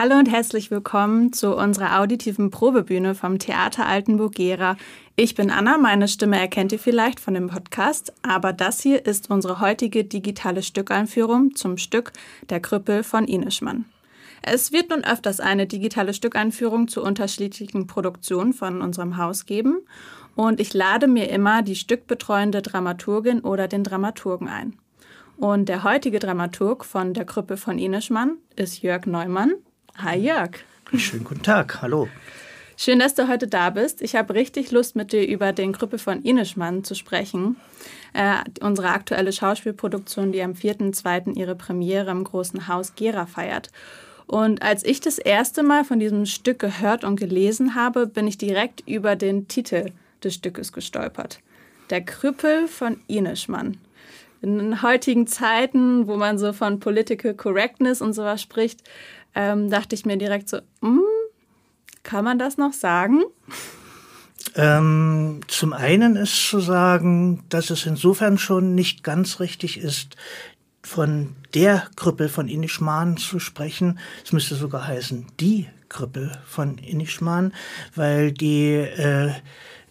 Hallo 0.00 0.14
und 0.14 0.30
herzlich 0.30 0.70
willkommen 0.70 1.32
zu 1.32 1.56
unserer 1.56 1.98
auditiven 1.98 2.52
Probebühne 2.52 3.16
vom 3.16 3.40
Theater 3.40 3.84
Altenburg-Gera. 3.86 4.76
Ich 5.16 5.34
bin 5.34 5.50
Anna, 5.50 5.76
meine 5.76 6.06
Stimme 6.06 6.38
erkennt 6.38 6.70
ihr 6.70 6.78
vielleicht 6.78 7.18
von 7.18 7.34
dem 7.34 7.48
Podcast, 7.48 8.12
aber 8.22 8.52
das 8.52 8.80
hier 8.80 9.04
ist 9.06 9.28
unsere 9.28 9.58
heutige 9.58 10.04
digitale 10.04 10.62
Stückeinführung 10.62 11.56
zum 11.56 11.78
Stück 11.78 12.12
Der 12.48 12.60
Krüppel 12.60 13.02
von 13.02 13.24
Inischmann. 13.24 13.86
Es 14.40 14.70
wird 14.70 14.90
nun 14.90 15.02
öfters 15.02 15.40
eine 15.40 15.66
digitale 15.66 16.14
Stückeinführung 16.14 16.86
zu 16.86 17.02
unterschiedlichen 17.02 17.88
Produktionen 17.88 18.52
von 18.52 18.82
unserem 18.82 19.16
Haus 19.16 19.46
geben 19.46 19.78
und 20.36 20.60
ich 20.60 20.74
lade 20.74 21.08
mir 21.08 21.28
immer 21.28 21.62
die 21.62 21.74
stückbetreuende 21.74 22.62
Dramaturgin 22.62 23.40
oder 23.40 23.66
den 23.66 23.82
Dramaturgen 23.82 24.46
ein. 24.46 24.78
Und 25.38 25.68
der 25.68 25.82
heutige 25.82 26.20
Dramaturg 26.20 26.84
von 26.84 27.14
Der 27.14 27.24
Krüppel 27.24 27.56
von 27.56 27.80
Inischmann 27.80 28.36
ist 28.54 28.82
Jörg 28.82 29.04
Neumann. 29.06 29.54
Hi 30.00 30.16
Jörg. 30.16 30.50
Schönen 30.94 31.24
guten 31.24 31.42
Tag, 31.42 31.82
hallo. 31.82 32.06
Schön, 32.76 33.00
dass 33.00 33.16
du 33.16 33.26
heute 33.26 33.48
da 33.48 33.70
bist. 33.70 34.00
Ich 34.00 34.14
habe 34.14 34.32
richtig 34.34 34.70
Lust, 34.70 34.94
mit 34.94 35.10
dir 35.12 35.26
über 35.26 35.52
den 35.52 35.72
Krüppel 35.72 35.98
von 35.98 36.22
Inischmann 36.22 36.84
zu 36.84 36.94
sprechen. 36.94 37.56
Äh, 38.12 38.36
unsere 38.60 38.90
aktuelle 38.90 39.32
Schauspielproduktion, 39.32 40.30
die 40.30 40.40
am 40.40 40.52
4.2. 40.52 41.36
ihre 41.36 41.56
Premiere 41.56 42.12
im 42.12 42.22
Großen 42.22 42.68
Haus 42.68 42.94
Gera 42.94 43.26
feiert. 43.26 43.72
Und 44.28 44.62
als 44.62 44.84
ich 44.84 45.00
das 45.00 45.18
erste 45.18 45.64
Mal 45.64 45.82
von 45.84 45.98
diesem 45.98 46.26
Stück 46.26 46.60
gehört 46.60 47.02
und 47.02 47.18
gelesen 47.18 47.74
habe, 47.74 48.06
bin 48.06 48.28
ich 48.28 48.38
direkt 48.38 48.86
über 48.86 49.16
den 49.16 49.48
Titel 49.48 49.90
des 50.22 50.34
Stückes 50.34 50.72
gestolpert. 50.72 51.40
Der 51.90 52.04
Krüppel 52.04 52.68
von 52.68 53.00
Inischmann. 53.08 53.78
In 54.40 54.82
heutigen 54.82 55.26
Zeiten, 55.26 56.06
wo 56.06 56.14
man 56.14 56.38
so 56.38 56.52
von 56.52 56.78
Political 56.78 57.34
Correctness 57.34 58.00
und 58.00 58.12
sowas 58.12 58.40
spricht, 58.40 58.84
ähm, 59.38 59.70
dachte 59.70 59.94
ich 59.94 60.04
mir 60.04 60.16
direkt 60.16 60.48
so, 60.48 60.58
hm, 60.82 61.00
kann 62.02 62.24
man 62.24 62.40
das 62.40 62.58
noch 62.58 62.72
sagen? 62.72 63.22
Ähm, 64.56 65.40
zum 65.46 65.72
einen 65.72 66.16
ist 66.16 66.48
zu 66.48 66.58
sagen, 66.58 67.44
dass 67.48 67.70
es 67.70 67.86
insofern 67.86 68.38
schon 68.38 68.74
nicht 68.74 69.04
ganz 69.04 69.38
richtig 69.38 69.78
ist, 69.78 70.16
von 70.82 71.36
der 71.54 71.86
Krüppel 71.96 72.28
von 72.28 72.48
Inischman 72.48 73.16
zu 73.16 73.38
sprechen. 73.38 74.00
Es 74.24 74.32
müsste 74.32 74.56
sogar 74.56 74.86
heißen, 74.86 75.26
die 75.38 75.68
Krüppel 75.88 76.32
von 76.44 76.78
Inischman, 76.78 77.52
weil 77.94 78.32
die 78.32 78.72
äh, 78.72 79.32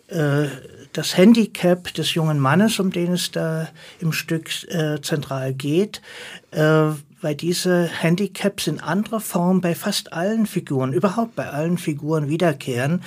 äh, 0.08 0.47
das 0.91 1.16
Handicap 1.16 1.93
des 1.93 2.14
jungen 2.16 2.39
Mannes, 2.39 2.80
um 2.80 2.91
den 2.91 3.14
es 3.14 3.31
da 3.31 3.69
im 3.99 4.11
Stück 4.11 4.49
äh, 4.69 4.99
zentral 5.02 5.53
geht, 5.53 6.02
äh, 6.52 6.89
weil 7.21 7.35
diese 7.35 7.87
Handicaps 7.87 8.67
in 8.67 8.79
anderer 8.79 9.19
Form 9.19 9.61
bei 9.61 9.75
fast 9.75 10.13
allen 10.13 10.45
Figuren, 10.45 10.93
überhaupt 10.93 11.35
bei 11.35 11.49
allen 11.49 11.77
Figuren 11.77 12.29
wiederkehren, 12.29 13.01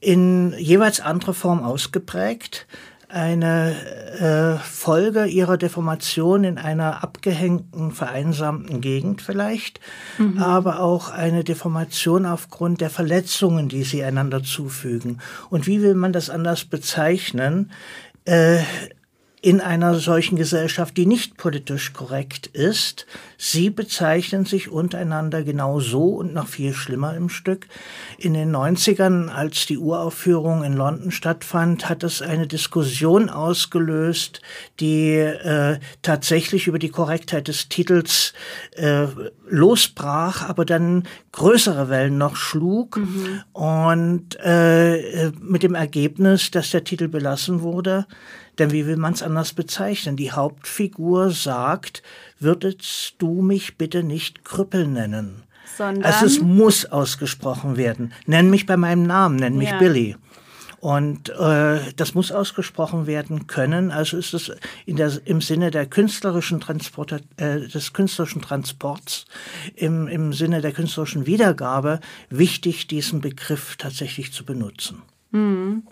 in 0.00 0.52
jeweils 0.58 1.00
anderer 1.00 1.34
Form 1.34 1.62
ausgeprägt. 1.62 2.66
Eine 3.08 3.76
äh, 4.18 4.58
Folge 4.64 5.26
ihrer 5.26 5.58
Deformation 5.58 6.44
in 6.44 6.56
einer 6.56 7.04
abgehängten, 7.04 7.92
vereinsamten 7.92 8.80
Gegend 8.80 9.20
vielleicht, 9.20 9.80
mhm. 10.16 10.38
aber 10.38 10.80
auch 10.80 11.10
eine 11.10 11.44
Deformation 11.44 12.24
aufgrund 12.24 12.80
der 12.80 12.88
Verletzungen, 12.88 13.68
die 13.68 13.82
sie 13.82 14.02
einander 14.02 14.42
zufügen. 14.42 15.18
Und 15.50 15.66
wie 15.66 15.82
will 15.82 15.94
man 15.94 16.14
das 16.14 16.30
anders 16.30 16.64
bezeichnen? 16.64 17.70
Äh, 18.24 18.60
in 19.42 19.60
einer 19.60 19.96
solchen 19.96 20.36
Gesellschaft, 20.36 20.96
die 20.96 21.04
nicht 21.04 21.36
politisch 21.36 21.92
korrekt 21.92 22.46
ist. 22.46 23.06
Sie 23.36 23.70
bezeichnen 23.70 24.44
sich 24.44 24.70
untereinander 24.70 25.42
genau 25.42 25.80
so 25.80 26.10
und 26.10 26.32
noch 26.32 26.46
viel 26.46 26.72
schlimmer 26.72 27.16
im 27.16 27.28
Stück. 27.28 27.66
In 28.18 28.34
den 28.34 28.54
90ern, 28.54 29.26
als 29.26 29.66
die 29.66 29.78
Uraufführung 29.78 30.62
in 30.62 30.74
London 30.74 31.10
stattfand, 31.10 31.88
hat 31.88 32.04
es 32.04 32.22
eine 32.22 32.46
Diskussion 32.46 33.28
ausgelöst, 33.28 34.42
die 34.78 35.14
äh, 35.16 35.80
tatsächlich 36.02 36.68
über 36.68 36.78
die 36.78 36.90
Korrektheit 36.90 37.48
des 37.48 37.68
Titels 37.68 38.34
äh, 38.76 39.08
losbrach, 39.48 40.48
aber 40.48 40.64
dann 40.64 41.02
größere 41.32 41.88
Wellen 41.88 42.16
noch 42.16 42.36
schlug 42.36 42.98
mhm. 42.98 43.42
und 43.52 44.36
äh, 44.40 45.32
mit 45.40 45.64
dem 45.64 45.74
Ergebnis, 45.74 46.52
dass 46.52 46.70
der 46.70 46.84
Titel 46.84 47.08
belassen 47.08 47.62
wurde. 47.62 48.06
Denn 48.58 48.70
wie 48.70 48.86
will 48.86 48.96
man 48.96 49.14
es 49.14 49.22
anders 49.22 49.52
bezeichnen? 49.54 50.16
Die 50.16 50.32
Hauptfigur 50.32 51.30
sagt, 51.30 52.02
würdest 52.38 53.14
du 53.18 53.42
mich 53.42 53.78
bitte 53.78 54.02
nicht 54.02 54.44
Krüppel 54.44 54.86
nennen? 54.86 55.42
Sondern 55.76 56.04
also 56.04 56.26
es 56.26 56.40
muss 56.40 56.84
ausgesprochen 56.84 57.76
werden. 57.76 58.12
Nenn 58.26 58.50
mich 58.50 58.66
bei 58.66 58.76
meinem 58.76 59.04
Namen, 59.04 59.36
nenn 59.36 59.56
mich 59.56 59.70
ja. 59.70 59.78
Billy. 59.78 60.16
Und 60.82 61.30
äh, 61.30 61.78
das 61.94 62.14
muss 62.14 62.32
ausgesprochen 62.32 63.06
werden 63.06 63.46
können. 63.46 63.92
Also 63.92 64.16
ist 64.16 64.34
es 64.34 64.50
in 64.84 64.96
der, 64.96 65.12
im 65.26 65.40
Sinne 65.40 65.70
der 65.70 65.86
künstlerischen 65.86 66.60
Transporter, 66.60 67.20
äh, 67.36 67.60
des 67.68 67.92
künstlerischen 67.92 68.42
Transports, 68.42 69.26
im, 69.76 70.08
im 70.08 70.32
Sinne 70.32 70.60
der 70.60 70.72
künstlerischen 70.72 71.24
Wiedergabe 71.24 72.00
wichtig, 72.30 72.88
diesen 72.88 73.20
Begriff 73.20 73.76
tatsächlich 73.76 74.32
zu 74.32 74.44
benutzen. 74.44 75.02
Mhm. 75.30 75.84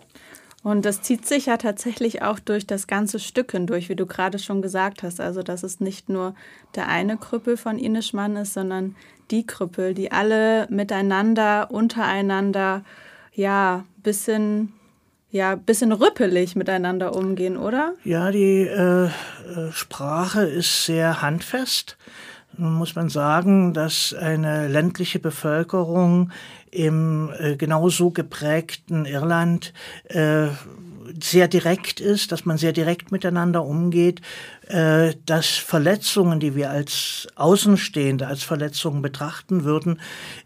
Und 0.62 0.84
das 0.84 1.00
zieht 1.00 1.26
sich 1.26 1.46
ja 1.46 1.56
tatsächlich 1.56 2.22
auch 2.22 2.38
durch 2.38 2.66
das 2.66 2.86
ganze 2.86 3.18
Stück 3.18 3.52
hindurch, 3.52 3.88
wie 3.88 3.96
du 3.96 4.04
gerade 4.04 4.38
schon 4.38 4.60
gesagt 4.60 5.02
hast. 5.02 5.20
Also, 5.20 5.42
dass 5.42 5.62
es 5.62 5.80
nicht 5.80 6.08
nur 6.10 6.34
der 6.74 6.88
eine 6.88 7.16
Krüppel 7.16 7.56
von 7.56 7.78
Inischmann 7.78 8.36
ist, 8.36 8.54
sondern 8.54 8.94
die 9.30 9.46
Krüppel, 9.46 9.94
die 9.94 10.12
alle 10.12 10.66
miteinander, 10.68 11.70
untereinander, 11.70 12.84
ja, 13.32 13.84
bisschen, 13.96 14.74
ja, 15.30 15.54
bisschen 15.54 15.92
rüppelig 15.92 16.56
miteinander 16.56 17.16
umgehen, 17.16 17.56
oder? 17.56 17.94
Ja, 18.04 18.30
die 18.30 18.66
äh, 18.66 19.06
äh 19.06 19.72
Sprache 19.72 20.42
ist 20.42 20.84
sehr 20.84 21.22
handfest. 21.22 21.96
Nun 22.60 22.74
muss 22.74 22.94
man 22.94 23.08
sagen, 23.08 23.72
dass 23.72 24.12
eine 24.12 24.68
ländliche 24.68 25.18
Bevölkerung 25.18 26.30
im 26.70 27.30
äh, 27.38 27.56
genauso 27.56 28.10
geprägten 28.10 29.06
Irland 29.06 29.72
äh, 30.04 30.48
sehr 31.22 31.48
direkt 31.48 32.00
ist, 32.00 32.32
dass 32.32 32.44
man 32.44 32.58
sehr 32.58 32.72
direkt 32.72 33.12
miteinander 33.12 33.64
umgeht, 33.64 34.20
äh, 34.68 35.14
dass 35.26 35.48
Verletzungen, 35.48 36.40
die 36.40 36.54
wir 36.54 36.70
als 36.70 37.28
Außenstehende 37.36 38.26
als 38.26 38.42
Verletzungen 38.42 39.02
betrachten 39.02 39.64
würden, 39.64 40.00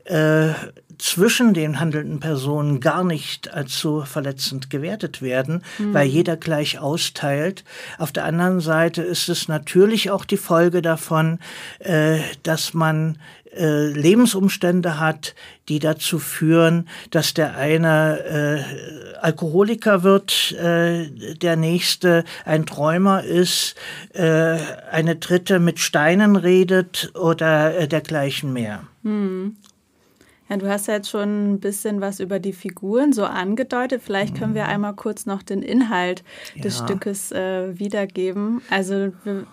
äh, 0.05 0.51
zwischen 0.99 1.55
den 1.55 1.81
handelnden 1.81 2.21
Personen 2.21 2.81
gar 2.81 3.05
nicht 3.05 3.53
als 3.53 3.79
so 3.79 4.03
verletzend 4.03 4.71
gewertet 4.71 5.23
werden, 5.23 5.63
mhm. 5.79 5.95
weil 5.95 6.07
jeder 6.07 6.37
gleich 6.37 6.79
austeilt. 6.79 7.65
Auf 7.99 8.13
der 8.13 8.25
anderen 8.25 8.61
Seite 8.61 9.03
ist 9.03 9.29
es 9.29 9.49
natürlich 9.49 10.11
auch 10.11 10.25
die 10.25 10.37
Folge 10.37 10.83
davon, 10.83 11.39
äh, 11.81 12.19
dass 12.43 12.75
man 12.75 13.19
äh, 13.57 13.89
Lebensumstände 13.89 14.99
hat, 14.99 15.35
die 15.69 15.79
dazu 15.79 16.19
führen, 16.19 16.89
dass 17.11 17.35
der 17.35 17.57
eine 17.57 18.21
äh, 18.25 19.14
Alkoholiker 19.25 20.03
wird, 20.03 20.53
äh, 20.53 21.09
der 21.35 21.57
nächste 21.57 22.25
ein 22.45 22.67
Träumer 22.67 23.25
ist, 23.25 23.75
äh, 24.13 24.59
eine 24.91 25.17
dritte 25.17 25.59
mit 25.61 25.79
Steinen 25.79 26.37
redet 26.37 27.11
oder 27.15 27.77
äh, 27.77 27.89
dergleichen 27.89 28.53
mehr. 28.53 28.85
Hm. 29.03 29.57
Ja, 30.51 30.59
du 30.59 30.69
hast 30.69 30.89
ja 30.89 30.95
jetzt 30.95 31.09
schon 31.09 31.55
ein 31.55 31.61
bisschen 31.61 32.03
was 32.03 32.21
über 32.21 32.39
die 32.39 32.53
Figuren 32.53 33.15
so 33.15 33.25
angedeutet. 33.25 34.03
Vielleicht 34.05 34.37
können 34.37 34.55
wir 34.55 34.65
mhm. 34.65 34.71
einmal 34.71 34.95
kurz 34.95 35.25
noch 35.25 35.43
den 35.43 35.63
Inhalt 35.63 36.23
des 36.63 36.79
ja. 36.79 36.85
Stückes 36.85 37.33
äh, 37.33 37.79
wiedergeben. 37.79 38.61
Also 38.69 39.13
wir, 39.25 39.47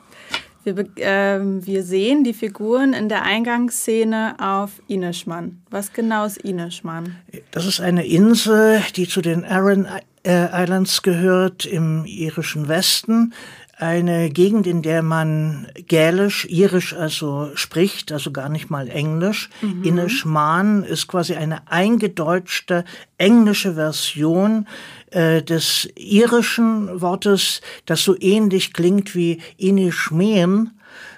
wir, 0.64 0.78
äh, 0.98 1.40
wir, 1.42 1.84
sehen 1.84 2.24
die 2.24 2.34
Figuren 2.34 2.94
in 2.94 3.10
der 3.10 3.24
Eingangsszene 3.24 4.36
auf 4.40 4.82
Ineschmann. 4.88 5.62
Was 5.70 5.94
genau 5.94 6.26
ist 6.26 6.38
Ineschmann? 6.38 7.16
Das 7.52 7.66
ist 7.66 7.82
eine 7.82 8.06
Insel, 8.06 8.82
die 8.96 9.08
zu 9.08 9.22
den 9.22 9.44
Aran 9.44 9.88
äh, 10.24 10.64
Islands 10.64 11.02
gehört 11.02 11.66
im 11.66 12.06
irischen 12.06 12.68
Westen 12.68 13.34
eine 13.82 14.30
Gegend, 14.30 14.68
in 14.68 14.84
der 14.84 15.02
man 15.02 15.68
Gälisch, 15.88 16.46
Irisch 16.46 16.94
also 16.94 17.50
spricht, 17.56 18.12
also 18.12 18.32
gar 18.32 18.48
nicht 18.48 18.70
mal 18.70 18.88
Englisch. 18.88 19.50
Mhm. 19.62 19.84
Inishman 19.84 20.84
ist 20.84 21.08
quasi 21.08 21.36
eine 21.36 21.68
eingedeutschte 21.68 22.86
englische 23.18 23.74
Version 23.74 24.68
äh, 25.10 25.42
des 25.42 25.90
irischen 25.96 27.02
Wortes, 27.02 27.62
das 27.86 28.04
so 28.04 28.16
ähnlich 28.20 28.74
klingt 28.74 29.16
wie 29.16 29.42
Inishmeen. 29.58 30.72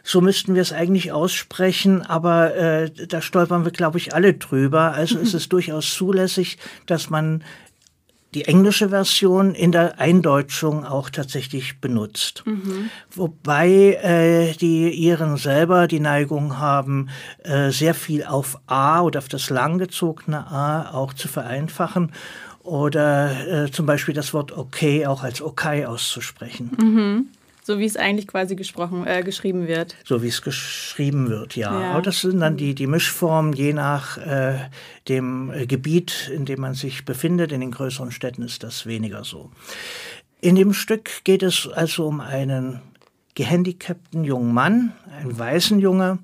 So 0.06 0.22
müssten 0.22 0.56
wir 0.56 0.62
es 0.62 0.74
eigentlich 0.74 1.12
aussprechen, 1.12 2.02
aber 2.02 2.56
äh, 2.56 2.92
da 2.92 3.22
stolpern 3.22 3.66
wir, 3.66 3.72
glaube 3.72 3.98
ich, 3.98 4.14
alle 4.14 4.34
drüber. 4.34 4.94
Also 4.94 5.18
mhm. 5.18 5.24
es 5.24 5.34
ist 5.34 5.52
durchaus 5.52 5.94
zulässig, 5.94 6.58
dass 6.86 7.10
man 7.10 7.44
die 8.34 8.46
englische 8.46 8.90
Version 8.90 9.56
in 9.56 9.72
der 9.72 10.00
Eindeutschung 10.00 10.86
auch 10.86 11.10
tatsächlich 11.10 11.80
benutzt. 11.80 12.44
Mhm. 12.46 12.90
Wobei 13.12 14.00
äh, 14.02 14.54
die 14.54 14.90
Iren 14.92 15.38
selber 15.38 15.88
die 15.88 16.00
Neigung 16.00 16.58
haben, 16.58 17.10
äh, 17.44 17.72
sehr 17.72 17.94
viel 17.94 18.24
auf 18.24 18.60
A 18.68 19.02
oder 19.02 19.20
auf 19.20 19.28
das 19.28 19.50
langgezogene 19.50 20.48
A 20.48 20.92
auch 20.92 21.14
zu 21.14 21.28
vereinfachen 21.28 22.12
oder 22.64 23.66
äh, 23.66 23.72
zum 23.72 23.86
Beispiel 23.86 24.14
das 24.14 24.34
Wort 24.34 24.52
okay 24.52 25.06
auch 25.06 25.24
als 25.24 25.42
okay 25.42 25.86
auszusprechen. 25.86 26.72
Mhm. 26.78 27.28
So 27.66 27.80
wie 27.80 27.86
es 27.86 27.96
eigentlich 27.96 28.28
quasi 28.28 28.56
gesprochen, 28.58 29.08
äh, 29.08 29.24
geschrieben 29.24 29.68
wird. 29.68 29.96
So 30.04 30.22
wie 30.22 30.28
es 30.28 30.42
geschrieben 30.42 31.30
wird, 31.30 31.56
ja. 31.56 31.82
ja. 31.82 31.92
Aber 31.92 32.02
das 32.02 32.20
sind 32.20 32.42
dann 32.42 32.58
die, 32.58 32.76
die 32.76 32.88
Mischformen, 32.88 33.54
je 33.54 33.72
nach 33.72 34.18
äh, 34.18 34.70
dem 35.08 35.50
äh, 35.52 35.66
Gebiet, 35.66 36.30
in 36.34 36.44
dem 36.44 36.60
man 36.60 36.74
sich 36.74 37.06
befindet. 37.06 37.54
In 37.54 37.62
den 37.62 37.72
größeren 37.72 38.12
Städten 38.12 38.42
ist 38.44 38.64
das 38.64 38.86
weniger 38.86 39.24
so. 39.24 39.50
In 40.42 40.56
dem 40.56 40.74
Stück 40.74 41.24
geht 41.24 41.42
es 41.42 41.70
also 41.70 42.06
um 42.06 42.20
einen 42.20 42.82
gehandicapten 43.36 44.26
jungen 44.26 44.54
Mann, 44.54 44.92
einen 45.18 45.40
weißen 45.40 45.80
Junge, 45.80 46.20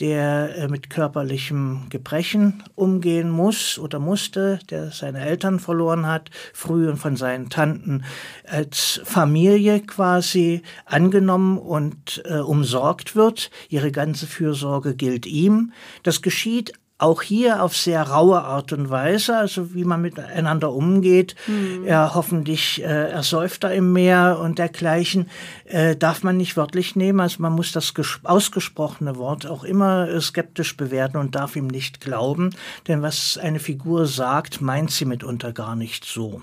der 0.00 0.56
äh, 0.56 0.68
mit 0.68 0.90
körperlichem 0.90 1.86
Gebrechen 1.90 2.62
umgehen 2.74 3.30
muss 3.30 3.78
oder 3.78 3.98
musste, 3.98 4.58
der 4.70 4.90
seine 4.90 5.20
Eltern 5.20 5.60
verloren 5.60 6.06
hat, 6.06 6.30
früh 6.52 6.88
und 6.88 6.96
von 6.96 7.16
seinen 7.16 7.50
Tanten 7.50 8.04
als 8.46 9.00
Familie 9.04 9.80
quasi 9.80 10.62
angenommen 10.86 11.58
und 11.58 12.22
äh, 12.24 12.38
umsorgt 12.38 13.14
wird. 13.14 13.50
Ihre 13.68 13.92
ganze 13.92 14.26
Fürsorge 14.26 14.94
gilt 14.94 15.26
ihm. 15.26 15.72
Das 16.02 16.22
geschieht 16.22 16.72
auch 17.02 17.22
hier 17.22 17.62
auf 17.62 17.76
sehr 17.76 18.02
raue 18.02 18.42
Art 18.42 18.72
und 18.72 18.88
Weise, 18.90 19.36
also 19.36 19.74
wie 19.74 19.84
man 19.84 20.00
miteinander 20.00 20.72
umgeht. 20.72 21.34
Mhm. 21.46 21.84
Er 21.84 22.14
hoffentlich 22.14 22.82
äh, 22.82 23.10
ersäuft 23.10 23.64
er 23.64 23.74
im 23.74 23.92
Meer 23.92 24.38
und 24.40 24.58
dergleichen, 24.58 25.28
äh, 25.64 25.96
darf 25.96 26.22
man 26.22 26.36
nicht 26.36 26.56
wörtlich 26.56 26.96
nehmen. 26.96 27.20
Also 27.20 27.42
man 27.42 27.52
muss 27.52 27.72
das 27.72 27.92
ausgesprochene 28.22 29.16
Wort 29.16 29.46
auch 29.46 29.64
immer 29.64 30.08
äh, 30.08 30.20
skeptisch 30.20 30.76
bewerten 30.76 31.16
und 31.16 31.34
darf 31.34 31.56
ihm 31.56 31.66
nicht 31.66 32.00
glauben, 32.00 32.50
denn 32.88 33.02
was 33.02 33.36
eine 33.36 33.58
Figur 33.58 34.06
sagt, 34.06 34.60
meint 34.60 34.90
sie 34.90 35.04
mitunter 35.04 35.52
gar 35.52 35.76
nicht 35.76 36.04
so. 36.04 36.42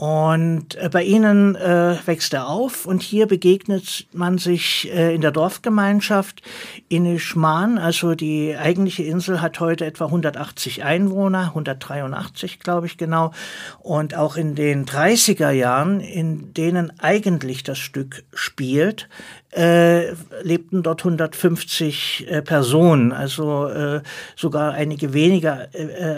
Und 0.00 0.76
äh, 0.76 0.88
bei 0.90 1.02
ihnen 1.02 1.56
äh, 1.56 1.94
wächst 2.06 2.32
er 2.32 2.48
auf 2.48 2.86
und 2.86 3.02
hier 3.02 3.26
begegnet 3.26 4.06
man 4.14 4.38
sich 4.38 4.90
äh, 4.90 5.14
in 5.14 5.20
der 5.20 5.30
Dorfgemeinschaft 5.30 6.40
in 6.88 7.04
Ischman. 7.04 7.76
Also 7.76 8.14
die 8.14 8.56
eigentliche 8.56 9.02
Insel 9.02 9.42
hat 9.42 9.60
heute 9.60 9.84
etwa 9.84 10.06
180 10.06 10.84
Einwohner, 10.84 11.48
183 11.48 12.60
glaube 12.60 12.86
ich 12.86 12.96
genau. 12.96 13.32
Und 13.80 14.14
auch 14.14 14.36
in 14.36 14.54
den 14.54 14.86
30er 14.86 15.50
Jahren, 15.50 16.00
in 16.00 16.54
denen 16.54 16.98
eigentlich 17.00 17.62
das 17.62 17.76
Stück 17.76 18.24
spielt, 18.32 19.06
äh, 19.54 20.12
lebten 20.42 20.82
dort 20.82 21.02
150 21.02 22.26
äh, 22.26 22.40
Personen, 22.40 23.12
also 23.12 23.66
äh, 23.66 24.00
sogar 24.34 24.72
einige 24.72 25.12
weniger 25.12 25.68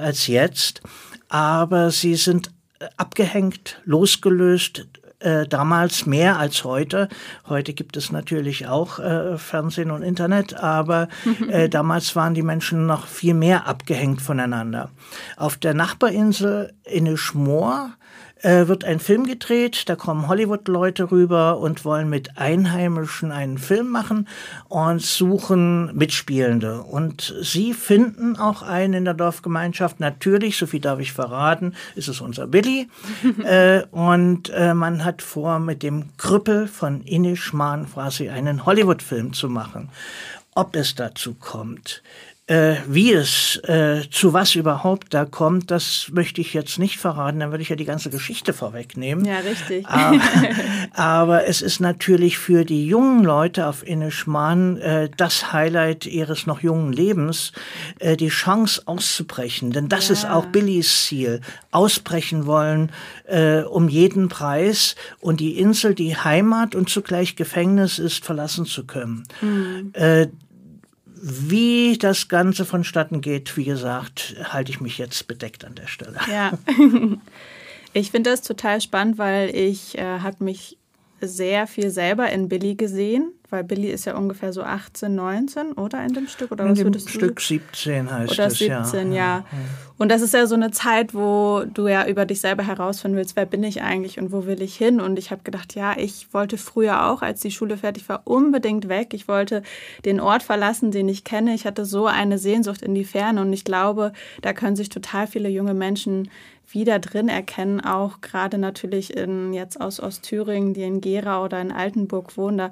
als 0.01 0.29
jetzt. 0.29 0.83
Aber 1.29 1.91
sie 1.91 2.15
sind 2.15 2.53
abgehängt, 2.97 3.81
losgelöst, 3.85 4.87
äh, 5.23 5.47
damals 5.47 6.05
mehr 6.05 6.39
als 6.39 6.65
heute. 6.65 7.09
Heute 7.49 7.75
gibt 7.75 7.97
es 7.97 8.11
natürlich 8.11 8.67
auch 8.67 8.99
äh, 8.99 9.39
Fernsehen 9.39 9.93
und 9.93 10.03
Internet, 10.03 10.55
aber 10.55 11.09
äh, 11.49 11.69
damals 11.71 12.17
waren 12.17 12.35
die 12.35 12.43
Menschen 12.43 12.87
noch 12.87 13.07
viel 13.07 13.35
mehr 13.35 13.69
abgehängt 13.69 14.21
voneinander. 14.21 14.91
Auf 15.37 15.57
der 15.57 15.75
Nachbarinsel 15.75 16.73
in 16.85 17.07
Ischmor 17.07 17.93
äh, 18.43 18.69
wird 18.69 18.85
ein 18.85 19.01
Film 19.01 19.27
gedreht. 19.27 19.89
Da 19.89 19.97
kommen 19.97 20.29
Hollywood-Leute 20.29 21.11
rüber 21.11 21.59
und 21.59 21.85
wollen 21.85 22.09
mit 22.09 22.39
Einheimischen 22.39 23.33
einen 23.33 23.59
Film 23.59 23.89
machen 23.89 24.29
und 24.69 25.01
suchen 25.01 25.95
Mitspielende. 25.97 26.83
Und 26.83 27.35
sie 27.41 27.73
finden 27.75 28.37
auch 28.37 28.63
einen 28.63 28.95
in 28.95 29.05
der 29.05 29.15
Dorfgemeinschaft. 29.15 30.01
Natürlich, 30.01 30.57
so 30.57 30.67
viel 30.67 30.81
darf 30.81 30.99
ich 31.01 31.13
verraten, 31.13 31.75
ist 31.95 32.09
es 32.09 32.21
unser 32.21 32.47
Billy. 32.47 32.89
äh, 33.45 33.83
und 33.91 34.51
äh, 34.51 34.75
man 34.75 35.05
hat 35.05 35.23
vor, 35.23 35.59
mit 35.59 35.83
dem 35.83 36.17
Krüppel 36.17 36.69
von 36.69 37.03
Inishman 37.03 37.91
quasi 37.91 38.29
einen 38.29 38.67
Hollywood-Film 38.67 39.33
zu 39.33 39.49
machen. 39.49 39.89
Ob 40.55 40.77
es 40.77 40.95
dazu 40.95 41.35
kommt, 41.35 42.03
äh, 42.49 42.75
wie 42.89 43.13
es 43.13 43.57
äh, 43.69 44.03
zu 44.11 44.33
was 44.33 44.57
überhaupt 44.57 45.15
da 45.15 45.25
kommt, 45.25 45.71
das 45.71 46.09
möchte 46.13 46.41
ich 46.41 46.55
jetzt 46.55 46.79
nicht 46.79 46.99
verraten, 46.99 47.39
dann 47.39 47.53
würde 47.53 47.63
ich 47.63 47.69
ja 47.69 47.77
die 47.77 47.85
ganze 47.85 48.11
Geschichte 48.11 48.53
vorwegnehmen. 48.53 49.25
Ja, 49.25 49.39
richtig. 49.39 49.87
Aber, 49.87 50.19
aber 50.93 51.47
es 51.47 51.63
ist 51.63 51.81
natürlich 51.81 52.39
für 52.39 52.65
die 52.65 52.87
jungen 52.87 53.23
Leute 53.23 53.69
auf 53.69 53.87
Innischmann 53.87 54.77
äh, 54.79 55.09
das 55.17 55.53
Highlight 55.53 56.07
ihres 56.07 56.47
noch 56.47 56.61
jungen 56.61 56.93
Lebens, 56.93 57.53
äh, 58.01 58.17
die 58.17 58.29
Chance 58.29 58.83
auszubrechen. 58.87 59.71
Denn 59.71 59.89
das 59.89 60.09
ja. 60.09 60.15
ist 60.15 60.25
auch 60.27 60.47
Billys 60.47 61.07
Ziel. 61.07 61.41
Ausbrechen 61.71 62.47
wollen 62.47 62.91
äh, 63.27 63.61
um 63.61 63.89
jeden 63.89 64.29
Preis 64.29 64.97
und 65.21 65.39
die 65.39 65.59
Insel, 65.59 65.95
die 65.95 66.17
Heimat 66.17 66.75
und 66.75 66.89
zugleich 66.89 67.37
Gefängnis 67.37 68.01
ist, 68.01 68.25
verlassen 68.25 68.67
zu 68.67 68.85
können. 68.85 69.23
Mhm. 69.41 69.93
Wie 71.25 71.99
das 71.99 72.27
Ganze 72.27 72.65
vonstatten 72.65 73.21
geht, 73.21 73.57
wie 73.57 73.63
gesagt, 73.63 74.35
halte 74.43 74.73
ich 74.73 74.81
mich 74.81 74.99
jetzt 74.99 75.29
bedeckt 75.29 75.65
an 75.65 75.77
der 75.77 75.87
Stelle. 75.87 76.19
Ja, 76.29 76.53
ich 77.93 78.11
finde 78.11 78.31
das 78.31 78.43
total 78.43 78.81
spannend, 78.81 79.19
weil 79.19 79.55
ich 79.55 79.97
äh, 79.97 80.19
habe 80.19 80.43
mich 80.43 80.79
sehr 81.29 81.67
viel 81.67 81.91
selber 81.91 82.31
in 82.31 82.49
Billy 82.49 82.75
gesehen 82.75 83.33
weil 83.53 83.65
Billy 83.65 83.91
ist 83.91 84.07
ja 84.07 84.17
ungefähr 84.17 84.51
so 84.51 84.63
18, 84.63 85.15
19, 85.15 85.73
oder 85.73 86.03
in 86.03 86.15
dem 86.15 86.27
Stück? 86.27 86.51
Oder 86.53 86.65
in 86.65 86.71
was 86.71 86.79
dem 86.79 86.99
Stück 86.99 87.37
du? 87.37 87.43
17 87.43 88.11
heißt 88.11 88.33
oder 88.33 88.47
es, 88.47 88.55
17, 88.59 89.13
ja. 89.13 89.19
ja. 89.19 89.45
Und 89.99 90.11
das 90.11 90.23
ist 90.23 90.33
ja 90.33 90.47
so 90.47 90.55
eine 90.55 90.71
Zeit, 90.71 91.13
wo 91.15 91.63
du 91.67 91.87
ja 91.87 92.07
über 92.09 92.25
dich 92.25 92.41
selber 92.41 92.67
herausfinden 92.67 93.19
willst, 93.19 93.37
wer 93.37 93.45
bin 93.45 93.63
ich 93.63 93.83
eigentlich 93.83 94.19
und 94.19 94.33
wo 94.33 94.47
will 94.47 94.63
ich 94.63 94.75
hin? 94.75 95.03
Und 95.03 95.19
ich 95.19 95.31
habe 95.31 95.43
gedacht, 95.43 95.75
ja, 95.75 95.95
ich 95.99 96.33
wollte 96.33 96.57
früher 96.57 97.07
auch, 97.07 97.21
als 97.21 97.41
die 97.41 97.51
Schule 97.51 97.77
fertig 97.77 98.09
war, 98.09 98.23
unbedingt 98.25 98.89
weg. 98.89 99.13
Ich 99.13 99.29
wollte 99.29 99.63
den 100.07 100.19
Ort 100.19 100.43
verlassen, 100.43 100.91
den 100.91 101.11
ich 101.11 101.23
kenne. 101.23 101.55
Ich 101.55 101.67
hatte 101.67 101.85
so 101.85 102.07
eine 102.07 102.39
Sehnsucht 102.39 102.81
in 102.81 102.95
die 102.95 103.05
Ferne 103.05 103.43
und 103.43 103.53
ich 103.53 103.65
glaube, 103.65 104.15
da 104.41 104.55
können 104.55 104.77
sich 104.77 104.89
total 104.89 105.27
viele 105.27 105.51
junge 105.51 105.75
Menschen 105.75 106.31
wieder 106.73 106.99
drin 106.99 107.29
erkennen, 107.29 107.81
auch 107.81 108.21
gerade 108.21 108.59
natürlich 108.59 109.17
in, 109.17 109.53
jetzt 109.53 109.81
aus 109.81 110.01
Ostthüringen, 110.01 110.75
die 110.75 110.83
in 110.83 111.01
Gera 111.01 111.45
oder 111.45 111.61
in 111.61 111.73
Altenburg 111.73 112.37
wohnen. 112.37 112.59
Da 112.59 112.71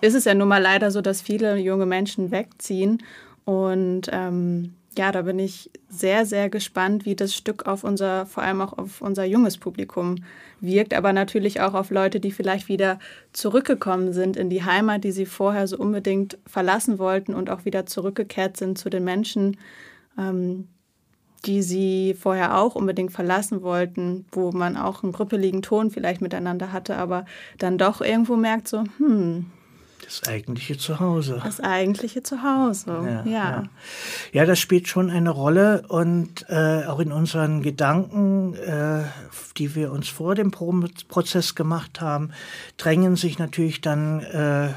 ist 0.00 0.14
es 0.14 0.24
ja 0.24 0.34
nun 0.34 0.48
mal 0.48 0.62
leider 0.62 0.90
so, 0.90 1.00
dass 1.00 1.20
viele 1.22 1.56
junge 1.56 1.86
Menschen 1.86 2.30
wegziehen. 2.30 3.02
Und 3.44 4.08
ähm, 4.12 4.74
ja, 4.98 5.12
da 5.12 5.22
bin 5.22 5.38
ich 5.38 5.70
sehr, 5.88 6.26
sehr 6.26 6.50
gespannt, 6.50 7.04
wie 7.04 7.14
das 7.14 7.34
Stück 7.34 7.66
auf 7.66 7.84
unser, 7.84 8.26
vor 8.26 8.42
allem 8.42 8.60
auch 8.60 8.76
auf 8.76 9.00
unser 9.00 9.24
junges 9.24 9.56
Publikum 9.56 10.16
wirkt, 10.60 10.94
aber 10.94 11.12
natürlich 11.12 11.60
auch 11.60 11.74
auf 11.74 11.90
Leute, 11.90 12.20
die 12.20 12.32
vielleicht 12.32 12.68
wieder 12.68 12.98
zurückgekommen 13.32 14.12
sind 14.12 14.36
in 14.36 14.50
die 14.50 14.64
Heimat, 14.64 15.04
die 15.04 15.12
sie 15.12 15.26
vorher 15.26 15.66
so 15.66 15.78
unbedingt 15.78 16.38
verlassen 16.46 16.98
wollten 16.98 17.34
und 17.34 17.50
auch 17.50 17.64
wieder 17.64 17.86
zurückgekehrt 17.86 18.56
sind 18.56 18.78
zu 18.78 18.90
den 18.90 19.04
Menschen, 19.04 19.56
ähm, 20.18 20.68
die 21.46 21.62
sie 21.62 22.14
vorher 22.14 22.58
auch 22.58 22.74
unbedingt 22.74 23.12
verlassen 23.12 23.62
wollten, 23.62 24.26
wo 24.32 24.52
man 24.52 24.76
auch 24.76 25.02
einen 25.02 25.12
gruppeligen 25.12 25.62
Ton 25.62 25.90
vielleicht 25.90 26.20
miteinander 26.20 26.72
hatte, 26.72 26.96
aber 26.96 27.24
dann 27.58 27.78
doch 27.78 28.00
irgendwo 28.00 28.36
merkt 28.36 28.68
so, 28.68 28.84
hm, 28.98 29.46
das 30.04 30.26
eigentliche 30.28 30.76
Zuhause. 30.76 31.40
Das 31.44 31.60
eigentliche 31.60 32.22
Zuhause, 32.22 32.90
ja. 32.90 33.10
Ja, 33.10 33.26
ja. 33.26 33.62
ja 34.32 34.44
das 34.44 34.58
spielt 34.58 34.88
schon 34.88 35.10
eine 35.10 35.30
Rolle 35.30 35.82
und 35.88 36.46
äh, 36.48 36.84
auch 36.86 37.00
in 37.00 37.12
unseren 37.12 37.62
Gedanken, 37.62 38.54
äh, 38.54 39.04
die 39.56 39.74
wir 39.74 39.92
uns 39.92 40.08
vor 40.08 40.34
dem 40.34 40.50
Prozess 40.50 41.54
gemacht 41.54 42.00
haben, 42.00 42.32
drängen 42.76 43.16
sich 43.16 43.38
natürlich 43.38 43.80
dann 43.80 44.20
äh, 44.20 44.70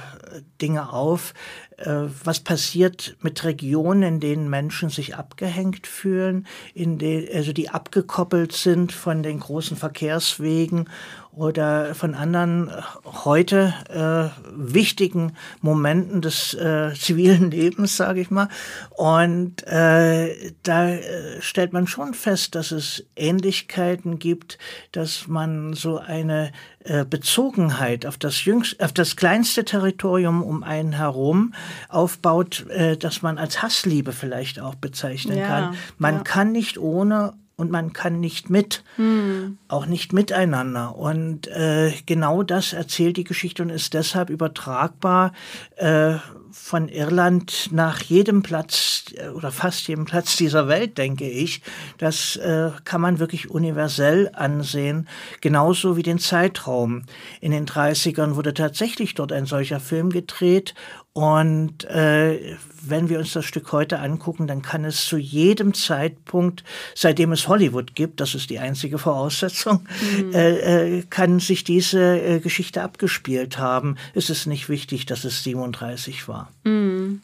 Dinge 0.61 0.91
auf, 0.91 1.33
äh, 1.77 2.07
was 2.23 2.39
passiert 2.39 3.15
mit 3.21 3.43
Regionen, 3.43 4.03
in 4.03 4.19
denen 4.19 4.49
Menschen 4.49 4.89
sich 4.89 5.15
abgehängt 5.15 5.87
fühlen, 5.87 6.47
in 6.73 6.97
den, 6.97 7.27
also 7.33 7.53
die 7.53 7.69
abgekoppelt 7.69 8.53
sind 8.53 8.91
von 8.91 9.23
den 9.23 9.39
großen 9.39 9.77
Verkehrswegen 9.77 10.89
oder 11.35 11.95
von 11.95 12.13
anderen 12.13 12.69
äh, 12.69 12.81
heute 13.23 13.73
äh, 13.89 14.41
wichtigen 14.55 15.33
Momenten 15.61 16.21
des 16.21 16.53
äh, 16.53 16.93
zivilen 16.93 17.51
Lebens, 17.51 17.97
sage 17.97 18.21
ich 18.21 18.29
mal. 18.29 18.49
Und 18.91 19.65
äh, 19.67 20.53
da 20.63 20.89
äh, 20.89 21.41
stellt 21.41 21.73
man 21.73 21.87
schon 21.87 22.13
fest, 22.13 22.55
dass 22.55 22.71
es 22.71 23.05
Ähnlichkeiten 23.15 24.19
gibt, 24.19 24.57
dass 24.91 25.27
man 25.27 25.73
so 25.73 25.97
eine 25.97 26.51
äh, 26.83 27.05
Bezogenheit 27.05 28.05
auf 28.05 28.17
das 28.17 28.45
jüngst, 28.45 28.81
auf 28.83 28.93
das 28.93 29.15
kleinste 29.15 29.65
Territorium 29.65 30.43
um 30.43 30.63
einen 30.63 30.93
herum 30.93 31.53
aufbaut, 31.89 32.67
äh, 32.69 32.97
dass 32.97 33.21
man 33.21 33.37
als 33.37 33.61
Hassliebe 33.61 34.11
vielleicht 34.11 34.59
auch 34.59 34.75
bezeichnen 34.75 35.37
ja, 35.37 35.47
kann. 35.47 35.77
Man 35.97 36.15
ja. 36.17 36.23
kann 36.23 36.51
nicht 36.51 36.77
ohne 36.77 37.33
und 37.63 37.71
man 37.71 37.93
kann 37.93 38.19
nicht 38.19 38.49
mit, 38.49 38.83
hm. 38.97 39.57
auch 39.67 39.85
nicht 39.85 40.11
miteinander. 40.13 40.95
Und 40.95 41.47
äh, 41.47 41.93
genau 42.05 42.43
das 42.43 42.73
erzählt 42.73 43.17
die 43.17 43.23
Geschichte 43.23 43.63
und 43.63 43.69
ist 43.69 43.93
deshalb 43.93 44.29
übertragbar 44.29 45.31
äh, 45.77 46.15
von 46.53 46.87
Irland 46.87 47.69
nach 47.71 48.01
jedem 48.01 48.43
Platz 48.43 49.05
äh, 49.15 49.29
oder 49.29 49.51
fast 49.51 49.87
jedem 49.87 50.05
Platz 50.05 50.37
dieser 50.37 50.67
Welt, 50.67 50.97
denke 50.97 51.27
ich. 51.27 51.61
Das 51.97 52.35
äh, 52.37 52.69
kann 52.85 53.01
man 53.01 53.19
wirklich 53.19 53.49
universell 53.49 54.29
ansehen, 54.33 55.07
genauso 55.41 55.97
wie 55.97 56.03
den 56.03 56.19
Zeitraum. 56.19 57.03
In 57.41 57.51
den 57.51 57.65
30ern 57.65 58.35
wurde 58.35 58.53
tatsächlich 58.53 59.15
dort 59.15 59.31
ein 59.31 59.45
solcher 59.45 59.79
Film 59.79 60.11
gedreht 60.11 60.75
und 61.13 61.85
äh, 61.85 62.57
wenn 62.81 63.07
wir 63.07 63.19
uns 63.19 63.33
das 63.33 63.45
Stück 63.45 63.71
heute 63.71 63.99
angucken, 63.99 64.47
dann 64.47 64.63
kann 64.63 64.83
es 64.83 65.05
zu 65.05 65.17
jedem 65.17 65.75
Zeitpunkt, 65.75 66.63
seitdem 66.95 67.31
es 67.31 67.47
Hollywood 67.47 67.93
gibt, 67.93 68.19
das 68.19 68.33
ist 68.33 68.49
die 68.49 68.57
einzige 68.57 68.97
Voraussetzung, 68.97 69.87
mhm. 70.17 70.33
äh, 70.33 70.97
äh, 70.97 71.03
kann 71.03 71.39
sich 71.39 71.63
diese 71.63 72.19
äh, 72.19 72.39
Geschichte 72.39 72.81
abgespielt 72.81 73.59
haben. 73.59 73.97
Es 74.15 74.31
ist 74.31 74.47
nicht 74.47 74.69
wichtig, 74.69 75.05
dass 75.05 75.23
es 75.23 75.43
37 75.43 76.27
war. 76.27 76.42
Mhm. 76.63 77.21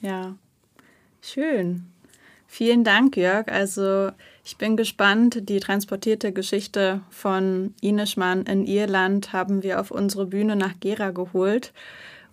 Ja, 0.00 0.34
schön. 1.22 1.86
Vielen 2.46 2.84
Dank, 2.84 3.16
Jörg. 3.16 3.48
Also 3.48 4.10
ich 4.44 4.56
bin 4.56 4.76
gespannt. 4.76 5.48
Die 5.48 5.60
transportierte 5.60 6.32
Geschichte 6.32 7.00
von 7.10 7.74
Inishman 7.80 8.42
in 8.42 8.66
Irland 8.66 9.32
haben 9.32 9.62
wir 9.62 9.80
auf 9.80 9.90
unsere 9.90 10.26
Bühne 10.26 10.56
nach 10.56 10.74
Gera 10.80 11.10
geholt. 11.10 11.72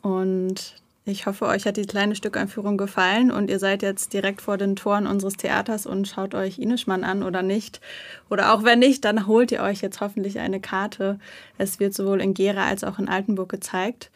Und 0.01 0.75
ich 1.05 1.25
hoffe, 1.25 1.47
euch 1.47 1.65
hat 1.65 1.75
die 1.75 1.85
kleine 1.85 2.15
Stückeinführung 2.15 2.77
gefallen 2.77 3.29
und 3.29 3.49
ihr 3.49 3.59
seid 3.59 3.81
jetzt 3.81 4.13
direkt 4.13 4.41
vor 4.41 4.57
den 4.57 4.77
Toren 4.77 5.05
unseres 5.05 5.35
Theaters 5.35 5.85
und 5.85 6.07
schaut 6.07 6.33
euch 6.33 6.59
Inischmann 6.59 7.03
an 7.03 7.23
oder 7.23 7.41
nicht. 7.41 7.81
Oder 8.29 8.53
auch 8.53 8.63
wenn 8.63 8.79
nicht, 8.79 9.03
dann 9.03 9.27
holt 9.27 9.51
ihr 9.51 9.61
euch 9.61 9.81
jetzt 9.81 9.99
hoffentlich 9.99 10.39
eine 10.39 10.61
Karte. 10.61 11.19
Es 11.57 11.81
wird 11.81 11.93
sowohl 11.93 12.21
in 12.21 12.33
Gera 12.33 12.67
als 12.67 12.85
auch 12.85 12.99
in 12.99 13.09
Altenburg 13.09 13.49
gezeigt. 13.49 14.11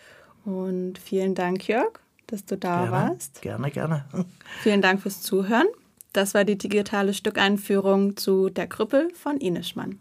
Und 0.47 0.97
vielen 0.97 1.35
Dank, 1.35 1.67
Jörg, 1.67 1.99
dass 2.27 2.45
du 2.45 2.55
da 2.55 2.83
gerne, 2.85 2.91
warst. 2.91 3.41
Gerne, 3.41 3.69
gerne. 3.69 4.05
Vielen 4.61 4.81
Dank 4.81 5.01
fürs 5.01 5.21
Zuhören. 5.21 5.67
Das 6.13 6.33
war 6.33 6.45
die 6.45 6.57
digitale 6.57 7.13
Stückeinführung 7.13 8.15
zu 8.15 8.49
Der 8.49 8.67
Krüppel 8.67 9.13
von 9.13 9.35
Inischmann. 9.39 9.99